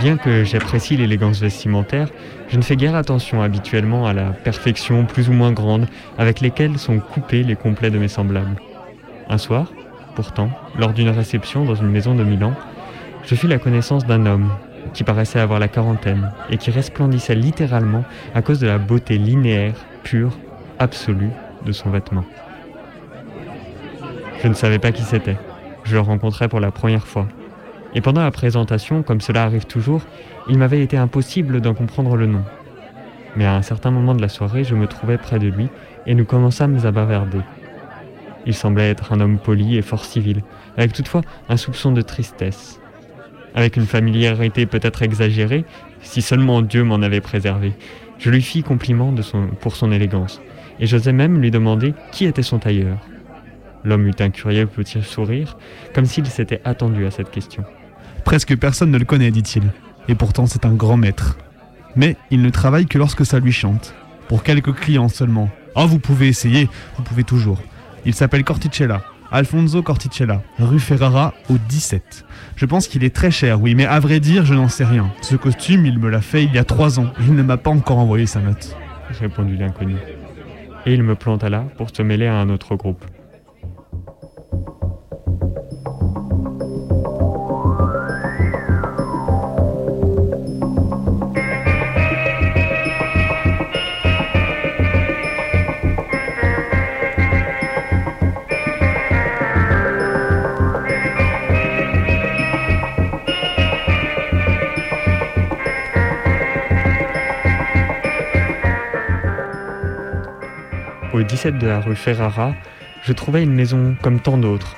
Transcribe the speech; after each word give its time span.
Bien 0.00 0.16
que 0.16 0.42
j'apprécie 0.44 0.96
l'élégance 0.96 1.40
vestimentaire, 1.40 2.08
je 2.48 2.56
ne 2.56 2.62
fais 2.62 2.76
guère 2.76 2.94
attention 2.94 3.42
habituellement 3.42 4.06
à 4.06 4.14
la 4.14 4.30
perfection 4.30 5.04
plus 5.04 5.28
ou 5.28 5.32
moins 5.32 5.52
grande 5.52 5.86
avec 6.16 6.40
lesquelles 6.40 6.78
sont 6.78 6.98
coupés 6.98 7.42
les 7.42 7.56
complets 7.56 7.90
de 7.90 7.98
mes 7.98 8.08
semblables. 8.08 8.56
Un 9.28 9.38
soir, 9.38 9.70
pourtant, 10.14 10.50
lors 10.78 10.92
d'une 10.92 11.10
réception 11.10 11.64
dans 11.64 11.74
une 11.74 11.90
maison 11.90 12.14
de 12.14 12.24
Milan, 12.24 12.54
je 13.24 13.34
fis 13.34 13.48
la 13.48 13.58
connaissance 13.58 14.06
d'un 14.06 14.24
homme 14.26 14.50
qui 14.94 15.04
paraissait 15.04 15.40
avoir 15.40 15.60
la 15.60 15.68
quarantaine 15.68 16.32
et 16.50 16.56
qui 16.56 16.70
resplendissait 16.70 17.34
littéralement 17.34 18.04
à 18.34 18.42
cause 18.42 18.60
de 18.60 18.66
la 18.66 18.78
beauté 18.78 19.18
linéaire, 19.18 19.74
pure, 20.02 20.32
absolue 20.78 21.30
de 21.64 21.72
son 21.72 21.90
vêtement. 21.90 22.24
Je 24.42 24.48
ne 24.48 24.54
savais 24.54 24.78
pas 24.78 24.92
qui 24.92 25.02
c'était. 25.02 25.36
Je 25.84 25.94
le 25.94 26.00
rencontrais 26.00 26.48
pour 26.48 26.60
la 26.60 26.70
première 26.70 27.06
fois 27.06 27.28
et 27.94 28.00
pendant 28.00 28.22
la 28.22 28.30
présentation, 28.30 29.02
comme 29.02 29.20
cela 29.20 29.44
arrive 29.44 29.66
toujours, 29.66 30.02
il 30.48 30.58
m'avait 30.58 30.82
été 30.82 30.96
impossible 30.96 31.60
d'en 31.60 31.74
comprendre 31.74 32.16
le 32.16 32.26
nom. 32.26 32.42
Mais 33.36 33.44
à 33.44 33.54
un 33.54 33.62
certain 33.62 33.90
moment 33.90 34.14
de 34.14 34.22
la 34.22 34.28
soirée, 34.28 34.64
je 34.64 34.74
me 34.74 34.86
trouvais 34.86 35.18
près 35.18 35.38
de 35.38 35.48
lui 35.48 35.68
et 36.06 36.14
nous 36.14 36.24
commençâmes 36.24 36.78
à 36.84 36.90
bavarder. 36.90 37.40
Il 38.46 38.54
semblait 38.54 38.90
être 38.90 39.12
un 39.12 39.20
homme 39.20 39.38
poli 39.38 39.76
et 39.76 39.82
fort 39.82 40.04
civil, 40.04 40.42
avec 40.76 40.92
toutefois 40.92 41.22
un 41.48 41.56
soupçon 41.56 41.92
de 41.92 42.02
tristesse. 42.02 42.80
Avec 43.54 43.76
une 43.76 43.86
familiarité 43.86 44.66
peut-être 44.66 45.02
exagérée, 45.02 45.64
si 46.00 46.22
seulement 46.22 46.62
Dieu 46.62 46.82
m'en 46.82 47.02
avait 47.02 47.20
préservé, 47.20 47.74
je 48.18 48.30
lui 48.30 48.42
fis 48.42 48.62
compliment 48.62 49.14
pour 49.60 49.76
son 49.76 49.92
élégance, 49.92 50.40
et 50.80 50.86
j'osais 50.86 51.12
même 51.12 51.40
lui 51.40 51.50
demander 51.50 51.94
qui 52.10 52.24
était 52.24 52.42
son 52.42 52.58
tailleur. 52.58 52.98
L'homme 53.84 54.06
eut 54.06 54.14
un 54.20 54.30
curieux 54.30 54.66
petit 54.66 55.02
sourire, 55.02 55.56
comme 55.94 56.06
s'il 56.06 56.26
s'était 56.26 56.60
attendu 56.64 57.06
à 57.06 57.10
cette 57.10 57.30
question. 57.30 57.64
Presque 58.24 58.56
personne 58.56 58.90
ne 58.90 58.98
le 58.98 59.04
connaît, 59.04 59.30
dit-il. 59.30 59.64
Et 60.08 60.14
pourtant, 60.14 60.46
c'est 60.46 60.64
un 60.64 60.72
grand 60.72 60.96
maître. 60.96 61.38
Mais 61.96 62.16
il 62.30 62.42
ne 62.42 62.50
travaille 62.50 62.86
que 62.86 62.98
lorsque 62.98 63.26
ça 63.26 63.40
lui 63.40 63.52
chante. 63.52 63.94
Pour 64.28 64.42
quelques 64.42 64.74
clients 64.74 65.08
seulement. 65.08 65.50
Oh, 65.74 65.86
vous 65.86 65.98
pouvez 65.98 66.28
essayer, 66.28 66.68
vous 66.96 67.02
pouvez 67.02 67.24
toujours. 67.24 67.60
Il 68.04 68.14
s'appelle 68.14 68.44
Corticella. 68.44 69.02
Alfonso 69.30 69.82
Corticella, 69.82 70.42
rue 70.58 70.78
Ferrara 70.78 71.32
au 71.48 71.54
17. 71.56 72.26
Je 72.54 72.66
pense 72.66 72.86
qu'il 72.86 73.02
est 73.02 73.14
très 73.14 73.30
cher, 73.30 73.62
oui, 73.62 73.74
mais 73.74 73.86
à 73.86 73.98
vrai 73.98 74.20
dire, 74.20 74.44
je 74.44 74.52
n'en 74.52 74.68
sais 74.68 74.84
rien. 74.84 75.10
Ce 75.22 75.36
costume, 75.36 75.86
il 75.86 75.98
me 75.98 76.10
l'a 76.10 76.20
fait 76.20 76.44
il 76.44 76.52
y 76.52 76.58
a 76.58 76.64
trois 76.64 77.00
ans. 77.00 77.10
Il 77.20 77.34
ne 77.34 77.42
m'a 77.42 77.56
pas 77.56 77.70
encore 77.70 77.96
envoyé 77.98 78.26
sa 78.26 78.40
note. 78.40 78.76
Répondit 79.20 79.56
l'inconnu. 79.56 79.96
Et 80.84 80.92
il 80.92 81.02
me 81.02 81.14
planta 81.14 81.48
là 81.48 81.64
pour 81.78 81.88
se 81.94 82.02
mêler 82.02 82.26
à 82.26 82.34
un 82.34 82.50
autre 82.50 82.76
groupe. 82.76 83.04
17 111.32 111.56
de 111.56 111.66
la 111.66 111.80
rue 111.80 111.96
Ferrara, 111.96 112.52
je 113.04 113.14
trouvais 113.14 113.42
une 113.42 113.54
maison 113.54 113.96
comme 114.02 114.20
tant 114.20 114.36
d'autres. 114.36 114.76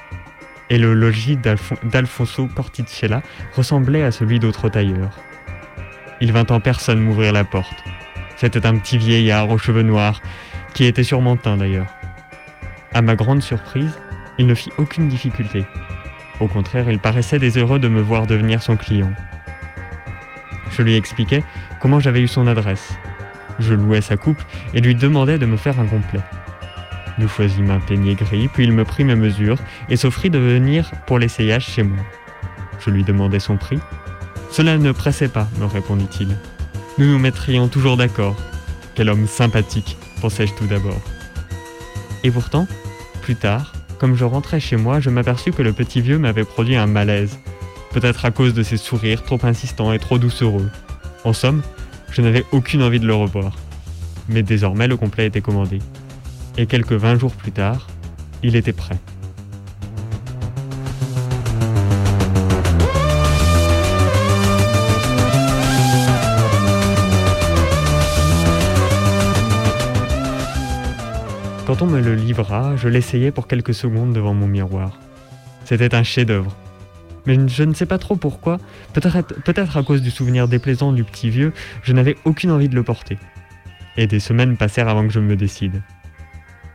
Et 0.70 0.78
le 0.78 0.94
logis 0.94 1.36
d'Alfonso 1.36 2.46
Corticella 2.46 3.22
ressemblait 3.56 4.04
à 4.04 4.12
celui 4.12 4.38
d'autres 4.38 4.68
tailleurs. 4.68 5.18
Il 6.20 6.30
vint 6.30 6.46
en 6.50 6.60
personne 6.60 7.00
m'ouvrir 7.00 7.32
la 7.32 7.42
porte. 7.42 7.82
C'était 8.36 8.66
un 8.66 8.76
petit 8.76 8.98
vieillard 8.98 9.50
aux 9.50 9.58
cheveux 9.58 9.82
noirs, 9.82 10.22
qui 10.74 10.84
était 10.84 11.02
sûrement 11.02 11.36
teint 11.36 11.56
d'ailleurs. 11.56 11.92
À 12.92 13.02
ma 13.02 13.16
grande 13.16 13.42
surprise, 13.42 13.98
il 14.38 14.46
ne 14.46 14.54
fit 14.54 14.70
aucune 14.78 15.08
difficulté. 15.08 15.64
Au 16.38 16.46
contraire, 16.46 16.88
il 16.88 17.00
paraissait 17.00 17.40
désheureux 17.40 17.80
de 17.80 17.88
me 17.88 18.00
voir 18.00 18.28
devenir 18.28 18.62
son 18.62 18.76
client. 18.76 19.12
Je 20.70 20.82
lui 20.82 20.94
expliquai 20.94 21.42
comment 21.80 21.98
j'avais 21.98 22.20
eu 22.20 22.28
son 22.28 22.46
adresse, 22.46 22.96
je 23.58 23.74
louais 23.74 24.02
sa 24.02 24.16
coupe 24.16 24.40
et 24.72 24.80
lui 24.80 24.94
demandais 24.94 25.38
de 25.38 25.46
me 25.46 25.56
faire 25.56 25.80
un 25.80 25.86
complet. 25.86 26.20
Nous 27.18 27.28
choisîmes 27.28 27.70
un 27.70 27.80
peignet 27.80 28.14
gris, 28.14 28.48
puis 28.48 28.64
il 28.64 28.72
me 28.72 28.84
prit 28.84 29.04
mes 29.04 29.14
mesures 29.14 29.58
et 29.88 29.96
s'offrit 29.96 30.30
de 30.30 30.38
venir 30.38 30.90
pour 31.06 31.18
l'essayage 31.18 31.66
chez 31.66 31.82
moi. 31.82 32.04
Je 32.80 32.90
lui 32.90 33.04
demandai 33.04 33.38
son 33.38 33.56
prix. 33.56 33.78
Cela 34.50 34.78
ne 34.78 34.92
pressait 34.92 35.28
pas, 35.28 35.48
me 35.58 35.66
répondit-il. 35.66 36.36
Nous 36.98 37.06
nous 37.06 37.18
mettrions 37.18 37.68
toujours 37.68 37.96
d'accord. 37.96 38.36
Quel 38.94 39.08
homme 39.08 39.26
sympathique, 39.26 39.96
pensai-je 40.20 40.54
tout 40.54 40.66
d'abord. 40.66 41.00
Et 42.22 42.30
pourtant, 42.30 42.66
plus 43.22 43.36
tard, 43.36 43.72
comme 43.98 44.16
je 44.16 44.24
rentrais 44.24 44.60
chez 44.60 44.76
moi, 44.76 45.00
je 45.00 45.10
m'aperçus 45.10 45.52
que 45.52 45.62
le 45.62 45.72
petit 45.72 46.00
vieux 46.00 46.18
m'avait 46.18 46.44
produit 46.44 46.76
un 46.76 46.86
malaise, 46.86 47.38
peut-être 47.92 48.24
à 48.24 48.30
cause 48.30 48.54
de 48.54 48.62
ses 48.62 48.76
sourires 48.76 49.22
trop 49.22 49.38
insistants 49.44 49.92
et 49.92 49.98
trop 49.98 50.18
doucereux. 50.18 50.70
En 51.24 51.32
somme, 51.32 51.62
je 52.10 52.22
n'avais 52.22 52.44
aucune 52.52 52.82
envie 52.82 53.00
de 53.00 53.06
le 53.06 53.14
revoir. 53.14 53.56
Mais 54.28 54.42
désormais, 54.42 54.88
le 54.88 54.96
complet 54.96 55.26
était 55.26 55.40
commandé. 55.40 55.80
Et 56.56 56.66
quelques 56.66 56.92
20 56.92 57.18
jours 57.18 57.34
plus 57.34 57.50
tard, 57.50 57.88
il 58.44 58.54
était 58.54 58.72
prêt. 58.72 58.96
Quand 71.66 71.82
on 71.82 71.86
me 71.86 72.00
le 72.00 72.14
livra, 72.14 72.76
je 72.76 72.88
l'essayais 72.88 73.32
pour 73.32 73.48
quelques 73.48 73.74
secondes 73.74 74.12
devant 74.12 74.34
mon 74.34 74.46
miroir. 74.46 75.00
C'était 75.64 75.94
un 75.94 76.04
chef-d'œuvre, 76.04 76.54
mais 77.26 77.48
je 77.48 77.64
ne 77.64 77.74
sais 77.74 77.86
pas 77.86 77.98
trop 77.98 78.16
pourquoi, 78.16 78.58
peut-être 78.92 79.22
peut 79.42 79.54
à 79.56 79.82
cause 79.82 80.02
du 80.02 80.10
souvenir 80.10 80.46
déplaisant 80.46 80.92
du 80.92 81.02
petit 81.02 81.30
vieux, 81.30 81.52
je 81.82 81.92
n'avais 81.92 82.16
aucune 82.24 82.50
envie 82.50 82.68
de 82.68 82.74
le 82.74 82.82
porter. 82.82 83.18
Et 83.96 84.06
des 84.06 84.20
semaines 84.20 84.56
passèrent 84.56 84.88
avant 84.88 85.06
que 85.06 85.12
je 85.12 85.20
me 85.20 85.34
décide. 85.34 85.82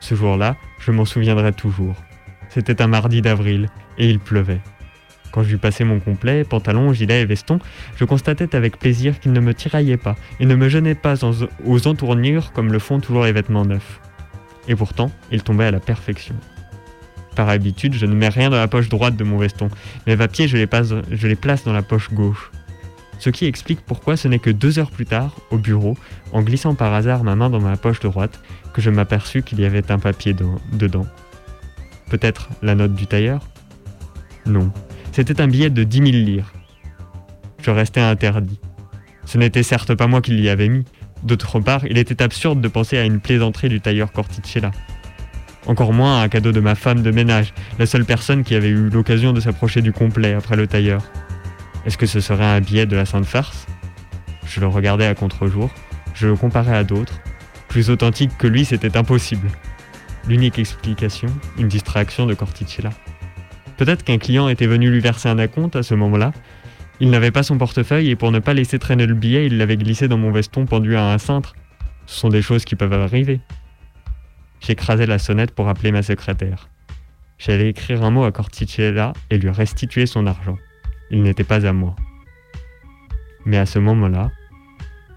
Ce 0.10 0.16
jour-là, 0.16 0.56
je 0.80 0.90
m'en 0.90 1.06
souviendrai 1.06 1.54
toujours. 1.54 1.94
C'était 2.50 2.82
un 2.82 2.88
mardi 2.88 3.22
d'avril, 3.22 3.70
et 4.00 4.10
il 4.10 4.18
pleuvait. 4.18 4.60
Quand 5.32 5.44
j'eus 5.44 5.60
passé 5.60 5.84
mon 5.84 6.00
complet, 6.00 6.44
pantalon, 6.44 6.94
gilet 6.94 7.22
et 7.22 7.26
veston, 7.28 7.60
je 7.96 8.06
constatais 8.06 8.56
avec 8.56 8.80
plaisir 8.80 9.20
qu'il 9.20 9.34
ne 9.34 9.40
me 9.40 9.54
tiraillait 9.54 9.98
pas 9.98 10.16
et 10.40 10.48
ne 10.48 10.56
me 10.56 10.68
gênait 10.68 10.96
pas 10.96 11.14
aux 11.64 11.88
entournures 11.88 12.54
comme 12.54 12.74
le 12.74 12.80
font 12.80 13.00
toujours 13.00 13.24
les 13.24 13.34
vêtements 13.34 13.66
neufs. 13.66 14.00
Et 14.68 14.76
pourtant, 14.76 15.12
il 15.32 15.44
tombait 15.44 15.66
à 15.66 15.72
la 15.72 15.80
perfection. 15.80 16.34
Par 17.36 17.48
habitude, 17.48 17.94
je 17.94 18.08
ne 18.08 18.16
mets 18.16 18.30
rien 18.30 18.50
dans 18.50 18.58
la 18.58 18.68
poche 18.68 18.90
droite 18.90 19.16
de 19.16 19.24
mon 19.24 19.38
veston. 19.38 19.70
Mes 20.08 20.18
papiers, 20.18 20.48
je 20.48 20.58
je 20.58 21.28
les 21.28 21.36
place 21.36 21.64
dans 21.66 21.74
la 21.74 21.84
poche 21.84 22.12
gauche. 22.12 22.50
Ce 23.20 23.30
qui 23.30 23.46
explique 23.46 23.82
pourquoi 23.82 24.16
ce 24.16 24.28
n'est 24.28 24.40
que 24.40 24.50
deux 24.50 24.80
heures 24.80 24.92
plus 24.92 25.06
tard, 25.06 25.36
au 25.52 25.58
bureau, 25.58 25.98
en 26.32 26.42
glissant 26.42 26.74
par 26.74 26.94
hasard 26.94 27.24
ma 27.24 27.36
main 27.36 27.50
dans 27.50 27.60
ma 27.60 27.76
poche 27.76 28.00
droite, 28.00 28.42
que 28.74 28.82
je 28.82 28.90
m'aperçus 28.90 29.44
qu'il 29.44 29.60
y 29.60 29.66
avait 29.66 29.92
un 29.92 30.00
papier 30.00 30.34
dedans. 30.74 31.06
Peut-être 32.10 32.50
la 32.62 32.76
note 32.76 32.96
du 32.96 33.08
tailleur? 33.08 33.48
Non, 34.46 34.72
c'était 35.12 35.42
un 35.42 35.48
billet 35.48 35.70
de 35.70 35.84
10 35.84 35.98
000 35.98 36.10
lires. 36.12 36.54
Je 37.62 37.72
restais 37.72 38.00
interdit. 38.00 38.60
Ce 39.26 39.38
n'était 39.38 39.64
certes 39.64 39.94
pas 39.96 40.08
moi 40.08 40.22
qui 40.22 40.32
l'y 40.32 40.50
avais 40.50 40.70
mis. 40.70 40.86
D'autre 41.24 41.60
part, 41.60 41.86
il 41.86 41.98
était 41.98 42.24
absurde 42.24 42.62
de 42.62 42.68
penser 42.70 42.98
à 42.98 43.04
une 43.04 43.20
plaisanterie 43.20 43.68
du 43.68 43.82
tailleur 43.82 44.14
Corticella. 44.14 44.72
Encore 45.68 45.92
moins 45.92 46.22
un 46.22 46.30
cadeau 46.30 46.54
de 46.54 46.62
ma 46.62 46.74
femme 46.74 47.04
de 47.04 47.12
ménage, 47.12 47.54
la 47.78 47.86
seule 47.86 48.06
personne 48.06 48.46
qui 48.46 48.56
avait 48.56 48.70
eu 48.70 48.90
l'occasion 48.90 49.34
de 49.34 49.42
s'approcher 49.42 49.82
du 49.82 49.92
complet 49.92 50.34
après 50.34 50.56
le 50.56 50.66
tailleur. 50.68 51.04
Est-ce 51.86 51.98
que 51.98 52.06
ce 52.06 52.20
serait 52.20 52.46
un 52.46 52.60
billet 52.60 52.86
de 52.86 52.96
la 52.96 53.06
Sainte 53.06 53.26
Farce? 53.26 53.66
Je 54.46 54.60
le 54.60 54.68
regardais 54.68 55.06
à 55.06 55.16
contre-jour, 55.16 55.70
je 56.14 56.28
le 56.28 56.36
comparais 56.36 56.76
à 56.76 56.84
d'autres. 56.84 57.20
Plus 57.70 57.90
authentique 57.90 58.38
que 58.38 58.48
lui, 58.48 58.66
c'était 58.66 58.98
impossible. 58.98 59.48
L'unique 60.28 60.60
explication, 60.60 61.30
une 61.58 61.68
distraction 61.68 62.26
de 62.26 62.34
Corticella. 62.34 62.90
Peut-être 63.78 64.04
qu'un 64.04 64.18
client 64.18 64.50
était 64.50 64.68
venu 64.68 64.92
lui 64.92 65.00
verser 65.00 65.30
un 65.30 65.40
acompte 65.40 65.76
à 65.76 65.84
ce 65.84 65.96
moment-là. 65.96 66.34
Il 67.00 67.10
n'avait 67.10 67.32
pas 67.32 67.44
son 67.44 67.58
portefeuille 67.58 68.10
et 68.10 68.16
pour 68.18 68.32
ne 68.32 68.40
pas 68.40 68.54
laisser 68.54 68.78
traîner 68.78 69.06
le 69.06 69.14
billet, 69.14 69.46
il 69.46 69.58
l'avait 69.58 69.78
glissé 69.78 70.10
dans 70.10 70.18
mon 70.18 70.32
veston 70.32 70.66
pendu 70.66 70.98
à 70.98 71.14
un 71.14 71.18
cintre. 71.18 71.56
Ce 72.06 72.20
sont 72.20 72.30
des 72.30 72.42
choses 72.42 72.66
qui 72.66 72.76
peuvent 72.76 72.92
arriver. 72.92 73.40
J'écrasais 74.60 75.06
la 75.06 75.20
sonnette 75.20 75.56
pour 75.56 75.70
appeler 75.70 75.94
ma 75.94 76.04
secrétaire. 76.04 76.68
J'allais 77.38 77.70
écrire 77.70 78.04
un 78.04 78.12
mot 78.12 78.26
à 78.26 78.34
Corticella 78.34 79.14
et 79.30 79.38
lui 79.38 79.50
restituer 79.50 80.06
son 80.06 80.28
argent. 80.28 80.58
Il 81.12 81.24
n'était 81.24 81.44
pas 81.44 81.66
à 81.66 81.74
moi. 81.74 81.96
Mais 83.46 83.58
à 83.58 83.66
ce 83.66 83.80
moment-là, 83.80 84.32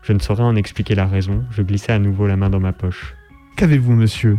je 0.03 0.13
ne 0.13 0.19
saurais 0.19 0.43
en 0.43 0.57
expliquer 0.57 0.95
la 0.95 1.07
raison, 1.07 1.45
je 1.51 1.63
glissai 1.63 1.93
à 1.93 1.99
nouveau 1.99 2.27
la 2.27 2.37
main 2.37 2.51
dans 2.51 2.61
ma 2.61 2.73
poche. 2.73 3.15
Qu'avez-vous, 3.57 3.93
monsieur? 3.93 4.39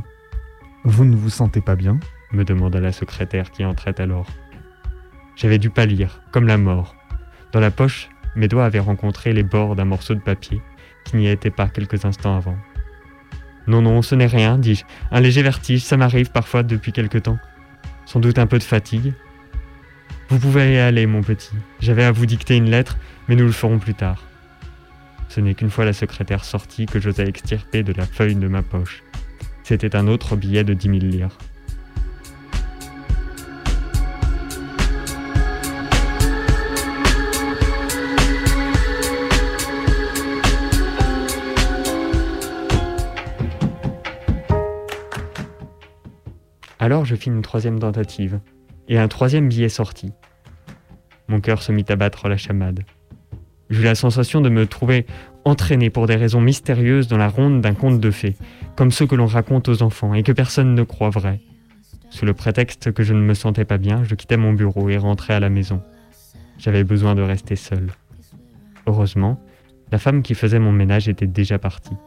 Vous 0.84 1.06
ne 1.06 1.16
vous 1.16 1.30
sentez 1.30 1.62
pas 1.62 1.76
bien? 1.76 2.00
me 2.32 2.44
demanda 2.44 2.80
la 2.80 2.92
secrétaire 2.92 3.52
qui 3.52 3.64
entrait 3.64 4.00
alors. 4.02 4.28
J'avais 5.36 5.60
dû 5.60 5.70
pâlir, 5.70 6.22
comme 6.32 6.48
la 6.48 6.58
mort. 6.58 6.96
Dans 7.52 7.60
la 7.60 7.72
poche, 7.72 8.10
mes 8.36 8.48
doigts 8.48 8.66
avaient 8.66 8.80
rencontré 8.80 9.34
les 9.34 9.44
bords 9.44 9.76
d'un 9.76 9.86
morceau 9.86 10.16
de 10.16 10.20
papier 10.20 10.62
qui 11.06 11.18
n'y 11.18 11.28
était 11.28 11.52
pas 11.52 11.68
quelques 11.68 12.06
instants 12.06 12.36
avant. 12.36 12.58
Non, 13.68 13.82
non, 13.82 14.02
ce 14.02 14.16
n'est 14.16 14.28
rien, 14.28 14.58
dis-je. 14.58 14.84
Un 15.12 15.22
léger 15.22 15.42
vertige, 15.42 15.84
ça 15.84 15.98
m'arrive 15.98 16.32
parfois 16.32 16.64
depuis 16.64 16.92
quelque 16.92 17.18
temps. 17.18 17.38
Sans 18.06 18.20
doute 18.20 18.40
un 18.40 18.48
peu 18.48 18.58
de 18.58 18.64
fatigue. 18.64 19.14
Vous 20.30 20.40
pouvez 20.40 20.74
y 20.74 20.78
aller, 20.78 21.06
mon 21.06 21.22
petit. 21.22 21.52
J'avais 21.80 22.04
à 22.04 22.12
vous 22.12 22.26
dicter 22.26 22.56
une 22.56 22.70
lettre, 22.70 22.98
mais 23.28 23.36
nous 23.36 23.46
le 23.46 23.52
ferons 23.52 23.78
plus 23.78 23.94
tard. 23.94 24.24
Ce 25.30 25.40
n'est 25.40 25.54
qu'une 25.54 25.70
fois 25.70 25.86
la 25.86 25.94
secrétaire 25.94 26.44
sortie 26.44 26.86
que 26.86 27.00
j'osais 27.00 27.28
extirper 27.28 27.84
de 27.84 27.94
la 27.94 28.06
feuille 28.06 28.36
de 28.36 28.48
ma 28.48 28.62
poche. 28.64 29.04
C'était 29.64 29.96
un 29.96 30.08
autre 30.08 30.36
billet 30.36 30.64
de 30.64 30.74
dix 30.74 30.90
mille 30.90 31.10
lires. 31.10 31.38
Alors 46.80 47.06
je 47.06 47.16
fis 47.16 47.30
une 47.30 47.42
troisième 47.42 47.80
tentative, 47.80 48.42
et 48.88 48.98
un 48.98 49.08
troisième 49.08 49.50
billet 49.50 49.70
sortit. 49.70 50.12
Mon 51.28 51.40
cœur 51.40 51.62
se 51.62 51.72
mit 51.72 51.86
à 51.90 51.96
battre 51.96 52.28
la 52.28 52.38
chamade. 52.38 52.84
J'eus 53.70 53.84
la 53.84 53.96
sensation 53.96 54.42
de 54.42 54.50
me 54.50 54.68
trouver 54.68 55.06
entraîné 55.46 55.90
pour 55.90 56.08
des 56.08 56.16
raisons 56.16 56.42
mystérieuses 56.42 57.08
dans 57.08 57.18
la 57.18 57.28
ronde 57.28 57.62
d'un 57.62 57.74
conte 57.74 58.00
de 58.00 58.12
fées, 58.12 58.36
comme 58.76 58.92
ceux 58.92 59.08
que 59.08 59.16
l'on 59.16 59.26
raconte 59.26 59.68
aux 59.70 59.82
enfants 59.82 60.14
et 60.14 60.24
que 60.24 60.32
personne 60.32 60.76
ne 60.76 60.84
croit 60.84 61.10
vrai. 61.10 61.42
Sous 62.10 62.26
le 62.26 62.34
prétexte 62.34 62.92
que 62.92 63.04
je 63.04 63.14
ne 63.14 63.22
me 63.22 63.34
sentais 63.34 63.66
pas 63.66 63.78
bien, 63.78 64.04
je 64.04 64.16
quittai 64.16 64.38
mon 64.38 64.54
bureau 64.54 64.90
et 64.90 64.98
rentrai 64.98 65.34
à 65.34 65.40
la 65.40 65.50
maison. 65.50 65.82
J'avais 66.60 66.84
besoin 66.84 67.16
de 67.16 67.22
rester 67.22 67.56
seul. 67.56 67.92
Heureusement, 68.86 69.42
la 69.92 69.98
femme 69.98 70.22
qui 70.22 70.36
faisait 70.36 70.60
mon 70.60 70.72
ménage 70.72 71.10
était 71.10 71.28
déjà 71.28 71.58
partie. 71.58 71.98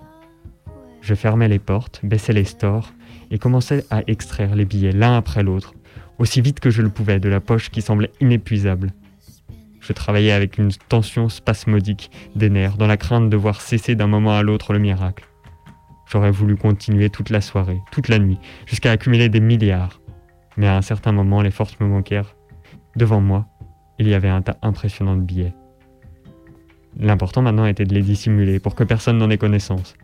Je 1.01 1.15
fermais 1.15 1.49
les 1.49 1.59
portes, 1.59 2.01
baissais 2.03 2.33
les 2.33 2.45
stores 2.45 2.93
et 3.31 3.39
commençais 3.39 3.85
à 3.91 4.03
extraire 4.07 4.55
les 4.55 4.65
billets 4.65 4.93
l'un 4.93 5.17
après 5.17 5.43
l'autre, 5.43 5.75
aussi 6.19 6.41
vite 6.41 6.61
que 6.61 6.71
je 6.71 6.83
le 6.83 6.89
pouvais 6.89 7.21
de 7.21 7.29
la 7.29 7.41
poche 7.41 7.71
qui 7.71 7.83
semblait 7.83 8.13
inépuisable. 8.21 8.93
Je 9.81 9.93
travaillais 9.93 10.33
avec 10.33 10.59
une 10.59 10.73
tension 10.89 11.29
spasmodique 11.29 12.11
des 12.35 12.51
nerfs, 12.51 12.77
dans 12.77 12.87
la 12.87 12.97
crainte 12.97 13.31
de 13.31 13.37
voir 13.37 13.61
cesser 13.61 13.95
d'un 13.95 14.09
moment 14.09 14.37
à 14.37 14.43
l'autre 14.43 14.73
le 14.73 14.79
miracle. 14.79 15.29
J'aurais 16.07 16.31
voulu 16.31 16.57
continuer 16.57 17.11
toute 17.11 17.31
la 17.31 17.41
soirée, 17.41 17.81
toute 17.93 18.09
la 18.09 18.19
nuit, 18.19 18.39
jusqu'à 18.67 18.91
accumuler 18.91 19.29
des 19.29 19.41
milliards. 19.41 20.01
Mais 20.57 20.67
à 20.67 20.77
un 20.77 20.83
certain 20.83 21.13
moment, 21.13 21.43
les 21.43 21.51
forces 21.51 21.79
me 21.81 21.87
manquèrent. 21.87 22.35
Devant 22.97 23.21
moi, 23.21 23.47
il 23.99 24.09
y 24.09 24.15
avait 24.15 24.29
un 24.29 24.43
tas 24.43 24.57
impressionnant 24.63 25.17
de 25.17 25.23
billets. 25.23 25.55
L'important 26.99 27.43
maintenant 27.43 27.67
était 27.67 27.85
de 27.85 27.95
les 27.95 28.03
dissimuler 28.03 28.59
pour 28.59 28.75
que 28.75 28.85
personne 28.85 29.19
n'en 29.19 29.31
ait 29.31 29.39
connaissance. 29.39 29.95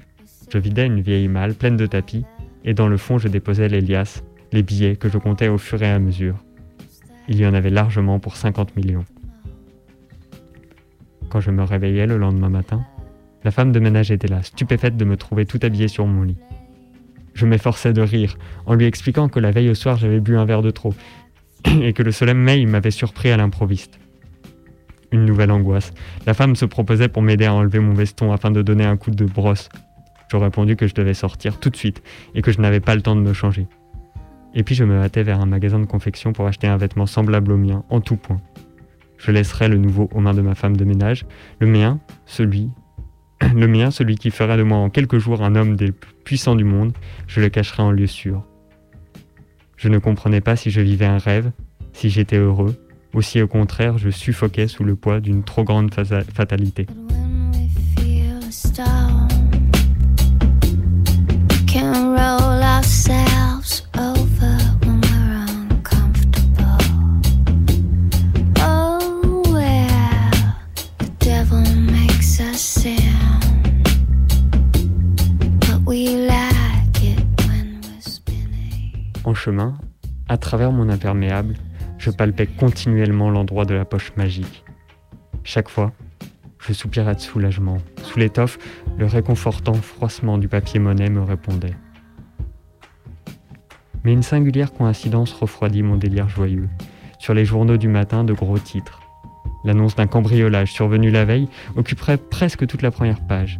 Je 0.52 0.58
vidais 0.58 0.86
une 0.86 1.00
vieille 1.00 1.28
malle 1.28 1.54
pleine 1.54 1.76
de 1.76 1.86
tapis 1.86 2.24
et 2.64 2.74
dans 2.74 2.88
le 2.88 2.98
fond 2.98 3.18
je 3.18 3.28
déposais 3.28 3.68
les 3.68 3.80
liasses, 3.80 4.22
les 4.52 4.62
billets 4.62 4.96
que 4.96 5.08
je 5.08 5.18
comptais 5.18 5.48
au 5.48 5.58
fur 5.58 5.82
et 5.82 5.90
à 5.90 5.98
mesure. 5.98 6.36
Il 7.28 7.40
y 7.40 7.46
en 7.46 7.54
avait 7.54 7.70
largement 7.70 8.18
pour 8.18 8.36
50 8.36 8.76
millions. 8.76 9.04
Quand 11.30 11.40
je 11.40 11.50
me 11.50 11.62
réveillais 11.62 12.06
le 12.06 12.18
lendemain 12.18 12.50
matin, 12.50 12.84
la 13.44 13.50
femme 13.50 13.72
de 13.72 13.80
ménage 13.80 14.10
était 14.10 14.28
là, 14.28 14.42
stupéfaite 14.42 14.96
de 14.96 15.04
me 15.04 15.16
trouver 15.16 15.46
tout 15.46 15.58
habillé 15.62 15.88
sur 15.88 16.06
mon 16.06 16.22
lit. 16.22 16.36
Je 17.34 17.46
m'efforçais 17.46 17.92
de 17.92 18.02
rire, 18.02 18.36
en 18.66 18.74
lui 18.74 18.84
expliquant 18.84 19.28
que 19.28 19.40
la 19.40 19.50
veille 19.50 19.70
au 19.70 19.74
soir 19.74 19.96
j'avais 19.96 20.20
bu 20.20 20.36
un 20.36 20.44
verre 20.44 20.62
de 20.62 20.70
trop, 20.70 20.94
et 21.64 21.92
que 21.92 22.02
le 22.02 22.12
soleil 22.12 22.66
m'avait 22.66 22.90
surpris 22.90 23.30
à 23.30 23.36
l'improviste. 23.36 23.98
Une 25.10 25.24
nouvelle 25.24 25.50
angoisse. 25.50 25.92
La 26.26 26.34
femme 26.34 26.56
se 26.56 26.64
proposait 26.64 27.08
pour 27.08 27.22
m'aider 27.22 27.46
à 27.46 27.54
enlever 27.54 27.80
mon 27.80 27.94
veston 27.94 28.32
afin 28.32 28.50
de 28.50 28.62
donner 28.62 28.84
un 28.84 28.96
coup 28.96 29.10
de 29.10 29.24
brosse 29.24 29.68
je 30.32 30.36
répondu 30.38 30.76
que 30.76 30.86
je 30.86 30.94
devais 30.94 31.12
sortir 31.12 31.60
tout 31.60 31.68
de 31.68 31.76
suite 31.76 32.02
et 32.34 32.40
que 32.40 32.52
je 32.52 32.60
n'avais 32.60 32.80
pas 32.80 32.94
le 32.94 33.02
temps 33.02 33.14
de 33.14 33.20
me 33.20 33.34
changer. 33.34 33.66
Et 34.54 34.62
puis 34.62 34.74
je 34.74 34.84
me 34.84 34.98
hâtais 34.98 35.22
vers 35.22 35.40
un 35.40 35.46
magasin 35.46 35.78
de 35.78 35.86
confection 35.86 36.32
pour 36.32 36.46
acheter 36.46 36.66
un 36.66 36.76
vêtement 36.76 37.06
semblable 37.06 37.52
au 37.52 37.56
mien, 37.56 37.84
en 37.90 38.00
tout 38.00 38.16
point. 38.16 38.40
Je 39.16 39.30
laisserai 39.30 39.68
le 39.68 39.78
nouveau 39.78 40.08
aux 40.12 40.20
mains 40.20 40.34
de 40.34 40.42
ma 40.42 40.54
femme 40.54 40.76
de 40.76 40.84
ménage, 40.84 41.24
le 41.60 41.66
mien, 41.66 42.00
celui, 42.26 42.70
le 43.54 43.66
mien, 43.66 43.90
celui 43.90 44.16
qui 44.16 44.30
ferait 44.30 44.56
de 44.56 44.62
moi 44.62 44.78
en 44.78 44.90
quelques 44.90 45.18
jours 45.18 45.42
un 45.42 45.54
homme 45.54 45.76
des 45.76 45.92
plus 45.92 46.12
puissants 46.24 46.54
du 46.54 46.64
monde, 46.64 46.92
je 47.26 47.40
le 47.40 47.48
cacherai 47.48 47.82
en 47.82 47.90
lieu 47.90 48.06
sûr. 48.06 48.44
Je 49.76 49.88
ne 49.88 49.98
comprenais 49.98 50.40
pas 50.40 50.56
si 50.56 50.70
je 50.70 50.80
vivais 50.80 51.06
un 51.06 51.18
rêve, 51.18 51.50
si 51.92 52.10
j'étais 52.10 52.36
heureux, 52.36 52.76
ou 53.14 53.22
si 53.22 53.42
au 53.42 53.48
contraire 53.48 53.98
je 53.98 54.10
suffoquais 54.10 54.68
sous 54.68 54.84
le 54.84 54.96
poids 54.96 55.20
d'une 55.20 55.42
trop 55.42 55.64
grande 55.64 55.92
fatalité. 55.92 56.86
Chemin, 79.42 79.74
à 80.28 80.36
travers 80.36 80.70
mon 80.70 80.88
imperméable, 80.88 81.54
je 81.98 82.12
palpais 82.12 82.46
continuellement 82.46 83.28
l'endroit 83.28 83.64
de 83.64 83.74
la 83.74 83.84
poche 83.84 84.12
magique. 84.16 84.64
Chaque 85.42 85.68
fois, 85.68 85.90
je 86.60 86.72
soupirais 86.72 87.16
de 87.16 87.20
soulagement. 87.20 87.78
Sous 88.04 88.20
l'étoffe, 88.20 88.58
le 88.98 89.06
réconfortant 89.06 89.74
froissement 89.74 90.38
du 90.38 90.46
papier 90.46 90.78
monnaie 90.78 91.10
me 91.10 91.22
répondait. 91.22 91.74
Mais 94.04 94.12
une 94.12 94.22
singulière 94.22 94.72
coïncidence 94.72 95.32
refroidit 95.32 95.82
mon 95.82 95.96
délire 95.96 96.28
joyeux. 96.28 96.68
Sur 97.18 97.34
les 97.34 97.44
journaux 97.44 97.78
du 97.78 97.88
matin, 97.88 98.22
de 98.22 98.32
gros 98.32 98.60
titres. 98.60 99.00
L'annonce 99.64 99.96
d'un 99.96 100.06
cambriolage 100.06 100.72
survenu 100.72 101.10
la 101.10 101.24
veille 101.24 101.48
occuperait 101.74 102.16
presque 102.16 102.64
toute 102.68 102.82
la 102.82 102.92
première 102.92 103.26
page. 103.26 103.58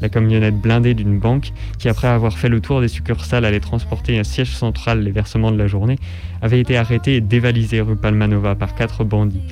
La 0.00 0.08
camionnette 0.08 0.60
blindée 0.60 0.94
d'une 0.94 1.18
banque, 1.18 1.52
qui 1.78 1.88
après 1.88 2.08
avoir 2.08 2.36
fait 2.36 2.48
le 2.48 2.60
tour 2.60 2.80
des 2.80 2.88
succursales 2.88 3.44
allait 3.44 3.60
transporter 3.60 4.18
un 4.18 4.24
siège 4.24 4.54
central 4.54 5.02
les 5.02 5.10
versements 5.10 5.50
de 5.50 5.56
la 5.56 5.66
journée, 5.66 5.98
avait 6.42 6.60
été 6.60 6.76
arrêtée 6.76 7.16
et 7.16 7.20
dévalisée 7.20 7.80
rue 7.80 7.96
Palmanova 7.96 8.54
par 8.54 8.74
quatre 8.74 9.04
bandits. 9.04 9.42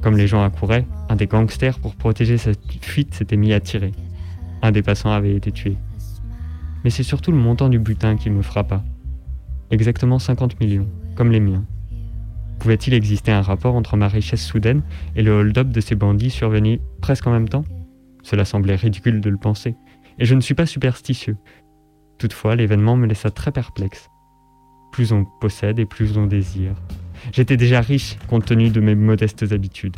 Comme 0.00 0.16
les 0.16 0.28
gens 0.28 0.44
accouraient, 0.44 0.86
un 1.08 1.16
des 1.16 1.26
gangsters, 1.26 1.78
pour 1.80 1.96
protéger 1.96 2.38
cette 2.38 2.60
fuite, 2.80 3.14
s'était 3.14 3.36
mis 3.36 3.52
à 3.52 3.60
tirer. 3.60 3.92
Un 4.62 4.70
des 4.70 4.82
passants 4.82 5.10
avait 5.10 5.34
été 5.34 5.50
tué. 5.50 5.76
Mais 6.84 6.90
c'est 6.90 7.02
surtout 7.02 7.32
le 7.32 7.38
montant 7.38 7.68
du 7.68 7.78
butin 7.78 8.16
qui 8.16 8.30
me 8.30 8.42
frappa 8.42 8.84
exactement 9.70 10.18
50 10.18 10.60
millions, 10.60 10.88
comme 11.14 11.30
les 11.30 11.40
miens. 11.40 11.64
Pouvait-il 12.58 12.94
exister 12.94 13.32
un 13.32 13.42
rapport 13.42 13.74
entre 13.74 13.96
ma 13.96 14.08
richesse 14.08 14.44
soudaine 14.44 14.82
et 15.14 15.22
le 15.22 15.32
hold-up 15.32 15.68
de 15.68 15.80
ces 15.80 15.94
bandits 15.94 16.30
survenus 16.30 16.80
presque 17.00 17.26
en 17.26 17.32
même 17.32 17.48
temps? 17.48 17.64
Cela 18.22 18.44
semblait 18.44 18.74
ridicule 18.74 19.20
de 19.20 19.30
le 19.30 19.36
penser, 19.36 19.76
et 20.18 20.24
je 20.24 20.34
ne 20.34 20.40
suis 20.40 20.54
pas 20.54 20.66
superstitieux. 20.66 21.36
Toutefois, 22.18 22.56
l'événement 22.56 22.96
me 22.96 23.06
laissa 23.06 23.30
très 23.30 23.52
perplexe. 23.52 24.08
Plus 24.92 25.12
on 25.12 25.24
possède 25.40 25.78
et 25.78 25.86
plus 25.86 26.18
on 26.18 26.26
désire. 26.26 26.74
J'étais 27.32 27.56
déjà 27.56 27.80
riche 27.80 28.16
compte 28.28 28.46
tenu 28.46 28.70
de 28.70 28.80
mes 28.80 28.94
modestes 28.94 29.52
habitudes. 29.52 29.96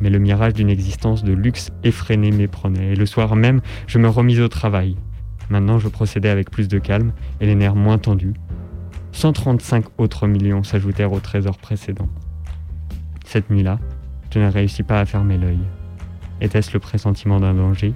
Mais 0.00 0.10
le 0.10 0.18
mirage 0.18 0.52
d'une 0.52 0.70
existence 0.70 1.24
de 1.24 1.32
luxe 1.32 1.70
effréné 1.82 2.30
m'éprenait, 2.30 2.92
et 2.92 2.96
le 2.96 3.06
soir 3.06 3.36
même, 3.36 3.60
je 3.86 3.98
me 3.98 4.08
remis 4.08 4.40
au 4.40 4.48
travail, 4.48 4.96
Maintenant, 5.50 5.78
je 5.78 5.88
procédais 5.88 6.30
avec 6.30 6.50
plus 6.50 6.68
de 6.68 6.78
calme 6.78 7.12
et 7.40 7.46
les 7.46 7.54
nerfs 7.54 7.74
moins 7.74 7.98
tendus. 7.98 8.34
135 9.12 9.84
autres 9.98 10.26
millions 10.26 10.64
s'ajoutèrent 10.64 11.12
au 11.12 11.20
trésor 11.20 11.58
précédent. 11.58 12.08
Cette 13.26 13.50
nuit-là, 13.50 13.78
je 14.32 14.40
ne 14.40 14.50
réussis 14.50 14.82
pas 14.82 15.00
à 15.00 15.04
fermer 15.04 15.36
l'œil. 15.36 15.60
Était-ce 16.40 16.72
le 16.72 16.80
pressentiment 16.80 17.40
d'un 17.40 17.54
danger? 17.54 17.94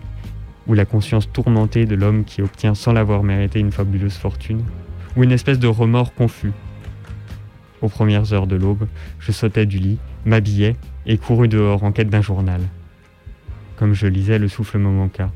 Ou 0.69 0.75
la 0.75 0.85
conscience 0.85 1.31
tourmentée 1.33 1.87
de 1.87 1.95
l'homme 1.95 2.25
qui 2.25 2.43
obtient 2.43 2.75
sans 2.75 2.93
l'avoir 2.93 3.23
mérité 3.23 3.59
une 3.59 3.73
fabuleuse 3.73 4.17
fortune 4.17 4.63
Ou 5.17 5.25
une 5.25 5.33
espèce 5.33 5.59
de 5.59 5.67
remords 5.67 6.15
confus 6.15 6.53
Aux 7.81 7.89
premières 7.89 8.33
heures 8.35 8.47
de 8.47 8.57
l'aube, 8.57 8.87
je 9.19 9.33
sautais 9.33 9.65
du 9.65 9.79
lit, 9.79 9.99
m'habillais 10.27 10.77
et 11.07 11.17
courus 11.17 11.49
dehors 11.49 11.85
en 11.85 11.93
quête 11.93 12.11
d'un 12.11 12.21
journal. 12.21 12.61
Comme 13.77 13.95
je 13.95 14.07
lisais, 14.07 14.39
le 14.39 14.49
souffle 14.49 14.79
me 14.79 14.91
manqua. 14.91 15.31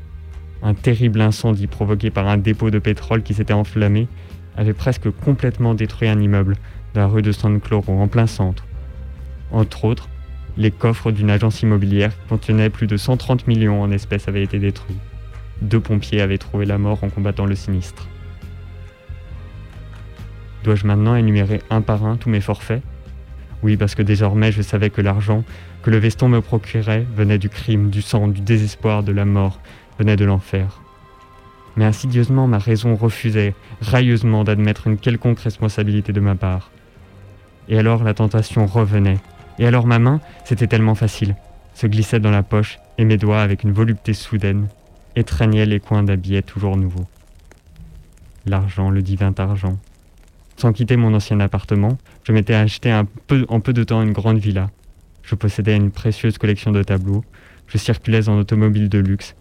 Un 0.61 0.75
terrible 0.75 1.19
incendie 1.21 1.67
provoqué 1.67 2.09
par 2.11 2.27
un 2.27 2.37
dépôt 2.37 2.69
de 2.69 2.79
pétrole 2.79 3.23
qui 3.23 3.33
s'était 3.33 3.53
enflammé 3.53 4.07
avait 4.55 4.73
presque 4.73 5.09
complètement 5.09 5.73
détruit 5.73 6.07
un 6.07 6.21
immeuble 6.21 6.57
de 6.93 6.99
la 6.99 7.07
rue 7.07 7.21
de 7.21 7.31
San 7.31 7.59
Cloro 7.59 7.99
en 7.99 8.07
plein 8.07 8.27
centre. 8.27 8.65
Entre 9.51 9.85
autres, 9.85 10.09
les 10.57 10.71
coffres 10.71 11.11
d'une 11.11 11.31
agence 11.31 11.61
immobilière 11.61 12.11
qui 12.11 12.27
contenait 12.29 12.69
plus 12.69 12.87
de 12.87 12.97
130 12.97 13.47
millions 13.47 13.81
en 13.81 13.91
espèces 13.91 14.27
avaient 14.27 14.43
été 14.43 14.59
détruits. 14.59 14.99
Deux 15.61 15.79
pompiers 15.79 16.21
avaient 16.21 16.37
trouvé 16.37 16.65
la 16.65 16.77
mort 16.77 17.03
en 17.03 17.09
combattant 17.09 17.45
le 17.45 17.55
sinistre. 17.55 18.07
Dois-je 20.63 20.87
maintenant 20.87 21.15
énumérer 21.15 21.61
un 21.69 21.81
par 21.81 22.05
un 22.05 22.15
tous 22.15 22.29
mes 22.29 22.41
forfaits? 22.41 22.81
Oui, 23.63 23.77
parce 23.77 23.95
que 23.95 24.01
désormais 24.01 24.51
je 24.51 24.61
savais 24.61 24.89
que 24.89 25.01
l'argent 25.01 25.43
que 25.83 25.89
le 25.89 25.97
veston 25.97 26.29
me 26.29 26.41
procurait 26.41 27.05
venait 27.15 27.37
du 27.37 27.49
crime, 27.49 27.89
du 27.89 28.01
sang, 28.01 28.27
du 28.27 28.41
désespoir, 28.41 29.03
de 29.03 29.11
la 29.11 29.25
mort, 29.25 29.59
venait 29.99 30.15
de 30.15 30.25
l'enfer. 30.25 30.81
Mais 31.75 31.85
insidieusement, 31.85 32.47
ma 32.47 32.59
raison 32.59 32.95
refusait 32.95 33.55
railleusement 33.81 34.43
d'admettre 34.43 34.87
une 34.87 34.97
quelconque 34.97 35.39
responsabilité 35.39 36.13
de 36.13 36.19
ma 36.19 36.35
part. 36.35 36.71
Et 37.67 37.77
alors 37.77 38.03
la 38.03 38.13
tentation 38.13 38.65
revenait. 38.65 39.19
Et 39.59 39.67
alors 39.67 39.85
ma 39.85 39.99
main, 39.99 40.21
c'était 40.45 40.67
tellement 40.67 40.95
facile, 40.95 41.35
se 41.73 41.87
glissait 41.87 42.19
dans 42.19 42.31
la 42.31 42.43
poche 42.43 42.79
et 42.97 43.05
mes 43.05 43.17
doigts, 43.17 43.41
avec 43.41 43.63
une 43.63 43.71
volupté 43.71 44.13
soudaine, 44.13 44.67
étreignaient 45.15 45.65
les 45.65 45.79
coins 45.79 46.03
d'un 46.03 46.17
billet 46.17 46.41
toujours 46.41 46.77
nouveau. 46.77 47.05
L'argent, 48.45 48.89
le 48.89 49.01
divin 49.01 49.33
argent. 49.37 49.77
Sans 50.57 50.73
quitter 50.73 50.97
mon 50.97 51.13
ancien 51.13 51.39
appartement, 51.39 51.97
je 52.23 52.31
m'étais 52.31 52.53
acheté 52.53 52.93
en 52.93 53.59
peu 53.59 53.73
de 53.73 53.83
temps 53.83 54.01
une 54.01 54.11
grande 54.11 54.37
villa. 54.37 54.69
Je 55.23 55.35
possédais 55.35 55.75
une 55.75 55.91
précieuse 55.91 56.37
collection 56.37 56.71
de 56.71 56.83
tableaux, 56.83 57.23
je 57.67 57.77
circulais 57.77 58.27
en 58.27 58.37
automobile 58.37 58.89
de 58.89 58.99
luxe, 58.99 59.35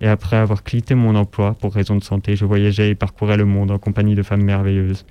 et 0.00 0.08
après 0.08 0.36
avoir 0.36 0.64
quitté 0.64 0.94
mon 0.94 1.14
emploi 1.14 1.54
pour 1.54 1.74
raison 1.74 1.96
de 1.96 2.02
santé, 2.02 2.34
je 2.34 2.44
voyageais 2.44 2.90
et 2.90 2.94
parcourais 2.94 3.36
le 3.36 3.44
monde 3.44 3.70
en 3.70 3.78
compagnie 3.78 4.14
de 4.14 4.22
femmes 4.22 4.42
merveilleuses. 4.42 5.04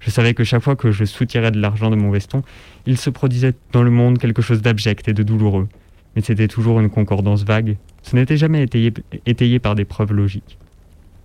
Je 0.00 0.10
savais 0.10 0.34
que 0.34 0.44
chaque 0.44 0.62
fois 0.62 0.76
que 0.76 0.90
je 0.90 1.04
soutirais 1.04 1.50
de 1.50 1.60
l'argent 1.60 1.90
de 1.90 1.96
mon 1.96 2.10
veston, 2.10 2.42
il 2.86 2.96
se 2.96 3.10
produisait 3.10 3.54
dans 3.72 3.82
le 3.82 3.90
monde 3.90 4.18
quelque 4.18 4.42
chose 4.42 4.62
d'abject 4.62 5.08
et 5.08 5.12
de 5.12 5.22
douloureux. 5.22 5.68
Mais 6.16 6.22
c'était 6.22 6.48
toujours 6.48 6.80
une 6.80 6.90
concordance 6.90 7.44
vague. 7.44 7.76
Ce 8.02 8.16
n'était 8.16 8.36
jamais 8.36 8.62
étayé, 8.62 9.58
par 9.58 9.74
des 9.74 9.84
preuves 9.84 10.12
logiques. 10.12 10.58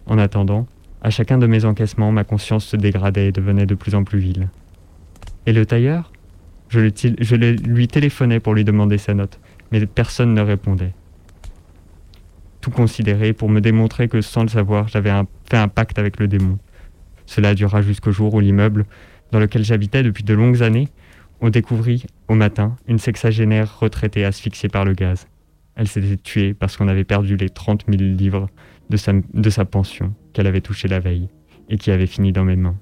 En 0.06 0.18
attendant, 0.18 0.68
à 1.02 1.10
chacun 1.10 1.38
de 1.38 1.48
mes 1.48 1.66
encaissements, 1.66 2.12
ma 2.12 2.24
conscience 2.24 2.66
se 2.66 2.78
dégradait 2.78 3.28
et 3.28 3.32
devenait 3.32 3.66
de 3.66 3.76
plus 3.76 3.96
en 3.96 4.04
plus 4.04 4.20
vile. 4.20 4.50
Et 5.46 5.54
le 5.54 5.66
tailleur? 5.66 6.12
Je, 6.70 6.80
le, 6.80 6.92
je 6.96 7.36
lui 7.36 7.88
téléphonais 7.88 8.40
pour 8.40 8.54
lui 8.54 8.64
demander 8.64 8.98
sa 8.98 9.14
note, 9.14 9.40
mais 9.72 9.86
personne 9.86 10.34
ne 10.34 10.42
répondait. 10.42 10.94
Tout 12.62 12.72
considéré 12.72 13.34
pour 13.34 13.50
me 13.50 13.62
démontrer 13.62 14.08
que 14.08 14.22
sans 14.22 14.42
le 14.42 14.50
savoir, 14.50 14.88
j'avais 14.88 15.12
fait 15.50 15.58
un 15.58 15.68
pacte 15.68 16.00
avec 16.00 16.20
le 16.20 16.28
démon. 16.28 16.58
Cela 17.28 17.54
dura 17.54 17.82
jusqu'au 17.84 18.12
jour 18.12 18.34
où 18.34 18.40
l'immeuble, 18.40 18.86
dans 19.32 19.40
lequel 19.40 19.64
j'habitais 19.64 20.02
depuis 20.02 20.24
de 20.24 20.34
longues 20.34 20.64
années, 20.64 20.90
on 21.42 21.50
découvrit, 21.50 22.06
au 22.28 22.36
matin, 22.36 22.76
une 22.88 23.00
sexagénaire 23.00 23.80
retraitée 23.80 24.26
asphyxiée 24.26 24.70
par 24.70 24.86
le 24.86 24.94
gaz. 24.94 25.28
Elle 25.76 25.88
s'était 25.88 26.18
tuée 26.18 26.54
parce 26.54 26.78
qu'on 26.78 26.88
avait 26.88 27.04
perdu 27.04 27.36
les 27.36 27.50
30 27.50 27.86
000 27.90 28.02
livres 28.02 28.50
de 28.90 28.98
sa, 29.50 29.66
pension 29.66 30.14
qu'elle 30.34 30.48
avait 30.48 30.62
touchée 30.62 30.88
la 30.88 31.00
veille 31.00 31.28
et 31.70 31.78
qui 31.78 31.92
avait 31.92 32.08
fini 32.08 32.32
dans 32.32 32.46
mes 32.46 32.56
mains. 32.56 32.78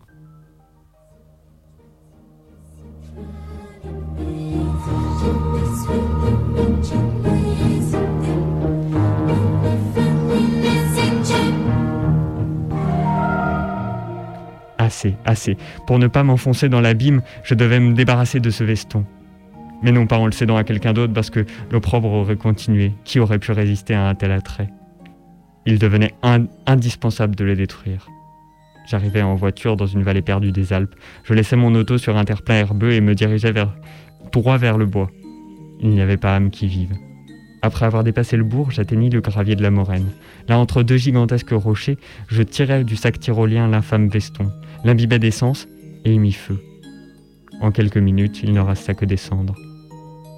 Assez. 15.25 15.57
Pour 15.87 15.99
ne 15.99 16.07
pas 16.07 16.23
m'enfoncer 16.23 16.69
dans 16.69 16.81
l'abîme, 16.81 17.21
je 17.43 17.55
devais 17.55 17.79
me 17.79 17.93
débarrasser 17.93 18.39
de 18.39 18.49
ce 18.49 18.63
veston. 18.63 19.05
Mais 19.81 19.91
non 19.91 20.07
pas 20.07 20.17
en 20.17 20.25
le 20.25 20.31
cédant 20.31 20.55
à 20.55 20.63
quelqu'un 20.63 20.93
d'autre 20.93 21.13
parce 21.13 21.29
que 21.29 21.45
l'opprobre 21.71 22.11
aurait 22.11 22.37
continué. 22.37 22.93
Qui 23.03 23.19
aurait 23.19 23.39
pu 23.39 23.51
résister 23.51 23.93
à 23.93 24.07
un 24.07 24.15
tel 24.15 24.31
attrait? 24.31 24.69
Il 25.65 25.79
devenait 25.79 26.13
indispensable 26.65 27.35
de 27.35 27.43
le 27.43 27.55
détruire. 27.55 28.07
J'arrivais 28.85 29.21
en 29.21 29.35
voiture 29.35 29.77
dans 29.77 29.85
une 29.85 30.03
vallée 30.03 30.21
perdue 30.21 30.51
des 30.51 30.73
Alpes. 30.73 30.95
Je 31.23 31.33
laissais 31.33 31.55
mon 31.55 31.73
auto 31.75 31.97
sur 31.97 32.17
un 32.17 32.25
terre-plein 32.25 32.55
herbeux 32.55 32.91
et 32.91 33.01
me 33.01 33.15
dirigeais 33.15 33.53
droit 34.31 34.57
vers 34.57 34.77
le 34.77 34.85
bois. 34.85 35.09
Il 35.79 35.89
n'y 35.89 36.01
avait 36.01 36.17
pas 36.17 36.35
âme 36.35 36.49
qui 36.49 36.67
vive. 36.67 36.93
Après 37.65 37.85
avoir 37.85 38.03
dépassé 38.03 38.35
le 38.35 38.43
bourg, 38.43 38.71
j'atteignis 38.71 39.09
le 39.09 39.21
gravier 39.21 39.55
de 39.55 39.63
la 39.63 39.71
Moraine. 39.71 40.09
Là, 40.49 40.59
entre 40.59 40.83
deux 40.83 40.97
gigantesques 40.97 41.53
rochers, 41.53 41.97
je 42.27 42.43
tirais 42.43 42.83
du 42.83 42.97
sac 42.97 43.21
tyrolien 43.21 43.69
l'infâme 43.69 44.09
veston 44.09 44.51
l'imbibait 44.83 45.17
d'essence 45.17 45.65
et 46.03 46.13
y 46.13 46.19
mit 46.19 46.33
feu. 46.33 46.61
En 47.61 47.71
quelques 47.71 47.97
minutes, 47.97 48.41
il 48.43 48.51
ne 48.51 48.59
resta 48.59 48.93
que 48.93 49.05
des 49.05 49.15
cendres. 49.15 49.55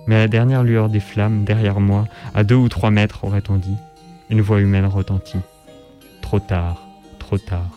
Mais 0.06 0.18
à 0.18 0.20
la 0.20 0.28
dernière 0.28 0.64
lueur 0.64 0.88
des 0.88 1.00
flammes, 1.00 1.46
derrière 1.46 1.80
moi, 1.80 2.08
à 2.36 2.44
deux 2.44 2.54
ou 2.54 2.70
trois 2.70 2.92
mètres, 2.92 3.24
aurait-on 3.24 3.56
dit, 3.56 3.78
une 4.30 4.42
voix 4.42 4.62
humaine 4.62 4.86
retentit. 4.86 5.40
Trop 6.22 6.40
tard, 6.40 6.88
trop 7.18 7.40
tard. 7.40 7.72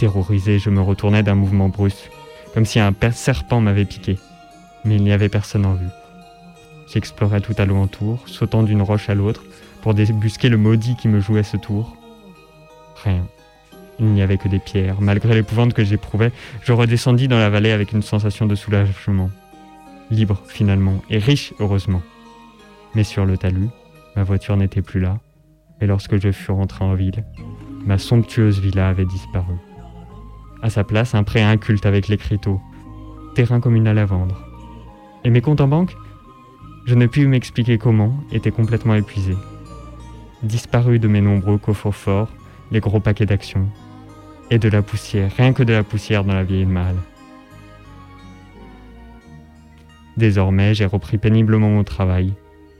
Terrorisé, 0.00 0.58
je 0.58 0.70
me 0.70 0.80
retournais 0.80 1.22
d'un 1.22 1.36
mouvement 1.36 1.68
brusque, 1.68 2.10
comme 2.54 2.66
si 2.66 2.80
un 2.80 2.92
serpent 3.12 3.60
m'avait 3.60 3.84
piqué. 3.84 4.18
Mais 4.84 4.96
il 4.96 5.04
n'y 5.04 5.12
avait 5.12 5.28
personne 5.28 5.64
en 5.64 5.74
vue. 5.74 5.86
J'explorais 6.92 7.40
tout 7.40 7.54
alentour, 7.58 8.22
sautant 8.26 8.62
d'une 8.62 8.82
roche 8.82 9.10
à 9.10 9.14
l'autre, 9.14 9.44
pour 9.82 9.94
débusquer 9.94 10.48
le 10.48 10.56
maudit 10.56 10.96
qui 10.96 11.08
me 11.08 11.20
jouait 11.20 11.42
ce 11.42 11.56
tour. 11.56 11.96
Rien. 13.04 13.26
Il 14.00 14.06
n'y 14.06 14.22
avait 14.22 14.38
que 14.38 14.48
des 14.48 14.58
pierres. 14.58 15.00
Malgré 15.00 15.34
l'épouvante 15.34 15.74
que 15.74 15.84
j'éprouvais, 15.84 16.32
je 16.62 16.72
redescendis 16.72 17.28
dans 17.28 17.38
la 17.38 17.50
vallée 17.50 17.72
avec 17.72 17.92
une 17.92 18.02
sensation 18.02 18.46
de 18.46 18.54
soulagement. 18.54 19.30
Libre, 20.10 20.40
finalement, 20.46 21.02
et 21.10 21.18
riche, 21.18 21.52
heureusement. 21.60 22.02
Mais 22.94 23.04
sur 23.04 23.26
le 23.26 23.36
talus, 23.36 23.68
ma 24.16 24.22
voiture 24.22 24.56
n'était 24.56 24.82
plus 24.82 25.00
là, 25.00 25.18
et 25.80 25.86
lorsque 25.86 26.16
je 26.16 26.32
fus 26.32 26.52
rentré 26.52 26.84
en 26.84 26.94
ville, 26.94 27.24
ma 27.84 27.98
somptueuse 27.98 28.60
villa 28.60 28.88
avait 28.88 29.04
disparu. 29.04 29.54
À 30.62 30.70
sa 30.70 30.84
place, 30.84 31.14
un 31.14 31.22
prêt 31.22 31.42
inculte 31.42 31.86
avec 31.86 32.08
l'écriteau, 32.08 32.60
terrain 33.34 33.60
communal 33.60 33.98
à 33.98 34.06
vendre. 34.06 34.42
Et 35.24 35.30
mes 35.30 35.40
comptes 35.40 35.60
en 35.60 35.68
banque? 35.68 35.94
Je 36.88 36.94
ne 36.94 37.04
pus 37.04 37.26
m'expliquer 37.26 37.76
comment, 37.76 38.14
étaient 38.32 38.50
complètement 38.50 38.94
épuisés. 38.94 39.36
Disparus 40.42 40.98
de 40.98 41.06
mes 41.06 41.20
nombreux 41.20 41.58
coffres 41.58 41.90
forts, 41.90 42.32
les 42.70 42.80
gros 42.80 42.98
paquets 42.98 43.26
d'actions, 43.26 43.68
et 44.50 44.58
de 44.58 44.70
la 44.70 44.80
poussière, 44.80 45.30
rien 45.36 45.52
que 45.52 45.62
de 45.62 45.74
la 45.74 45.82
poussière 45.82 46.24
dans 46.24 46.32
la 46.32 46.44
vieille 46.44 46.64
malle. 46.64 46.96
Désormais, 50.16 50.74
j'ai 50.74 50.86
repris 50.86 51.18
péniblement 51.18 51.68
mon 51.68 51.84
travail. 51.84 52.32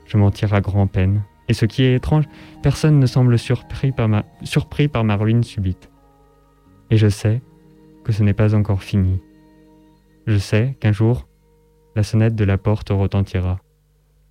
Je 0.06 0.16
m'en 0.16 0.30
tire 0.30 0.54
à 0.54 0.62
grand-peine. 0.62 1.20
Et 1.48 1.52
ce 1.52 1.66
qui 1.66 1.82
est 1.82 1.96
étrange, 1.96 2.24
personne 2.62 2.98
ne 2.98 3.06
semble 3.06 3.38
surpris 3.38 3.92
par, 3.92 4.08
ma, 4.08 4.24
surpris 4.42 4.88
par 4.88 5.04
ma 5.04 5.16
ruine 5.16 5.42
subite. 5.42 5.90
Et 6.90 6.96
je 6.96 7.08
sais 7.08 7.42
que 8.04 8.12
ce 8.12 8.22
n'est 8.22 8.32
pas 8.32 8.54
encore 8.54 8.82
fini. 8.82 9.20
Je 10.26 10.38
sais 10.38 10.78
qu'un 10.80 10.92
jour, 10.92 11.28
la 11.94 12.02
sonnette 12.02 12.36
de 12.36 12.44
la 12.44 12.56
porte 12.56 12.88
retentira. 12.88 13.60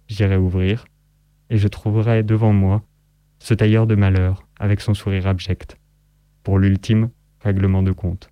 J'irai 0.08 0.38
ouvrir, 0.38 0.86
et 1.50 1.58
je 1.58 1.68
trouverai 1.68 2.24
devant 2.24 2.54
moi 2.54 2.84
ce 3.40 3.54
tailleur 3.54 3.88
de 3.88 3.96
malheur 3.96 4.48
avec 4.60 4.82
son 4.82 4.94
sourire 4.94 5.28
abject. 5.28 5.78
Pour 6.44 6.60
l'ultime 6.60 7.10
règlement 7.42 7.84
de 7.84 7.92
compte. 7.92 8.30